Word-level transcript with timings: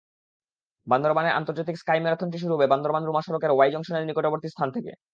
বান্দরবানে 0.87 1.29
আন্তর্জাতিক 1.31 1.75
স্কাই 1.77 1.99
ম্যারাথনটি 2.03 2.37
শুরু 2.39 2.53
হবে 2.55 2.71
বান্দরবান-রুমা 2.71 3.21
সড়কের 3.23 3.51
ওয়াই 3.53 3.71
জংশনের 3.73 4.07
নিকটবর্তী 4.09 4.47
স্থান 4.49 4.69
থেকে। 4.75 4.91